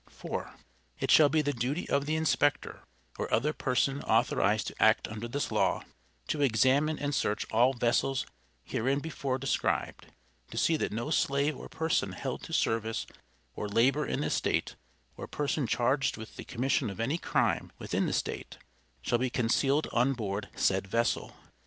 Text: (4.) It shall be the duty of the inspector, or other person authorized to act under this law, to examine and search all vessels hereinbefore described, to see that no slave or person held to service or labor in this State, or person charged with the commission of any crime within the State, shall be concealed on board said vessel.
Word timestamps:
(4.) 0.09 0.55
It 0.99 1.11
shall 1.11 1.29
be 1.29 1.43
the 1.43 1.53
duty 1.53 1.87
of 1.87 2.07
the 2.07 2.15
inspector, 2.15 2.81
or 3.19 3.31
other 3.31 3.53
person 3.53 4.01
authorized 4.01 4.65
to 4.65 4.81
act 4.81 5.07
under 5.07 5.27
this 5.27 5.51
law, 5.51 5.83
to 6.27 6.41
examine 6.41 6.97
and 6.97 7.13
search 7.13 7.45
all 7.51 7.73
vessels 7.73 8.25
hereinbefore 8.63 9.37
described, 9.37 10.07
to 10.49 10.57
see 10.57 10.75
that 10.75 10.91
no 10.91 11.11
slave 11.11 11.55
or 11.55 11.69
person 11.69 12.13
held 12.13 12.41
to 12.41 12.51
service 12.51 13.05
or 13.53 13.67
labor 13.69 14.03
in 14.03 14.21
this 14.21 14.33
State, 14.33 14.73
or 15.17 15.27
person 15.27 15.67
charged 15.67 16.17
with 16.17 16.35
the 16.35 16.45
commission 16.45 16.89
of 16.89 16.99
any 16.99 17.19
crime 17.19 17.71
within 17.77 18.07
the 18.07 18.13
State, 18.13 18.57
shall 19.03 19.19
be 19.19 19.29
concealed 19.29 19.85
on 19.93 20.13
board 20.13 20.49
said 20.55 20.87
vessel. 20.87 21.35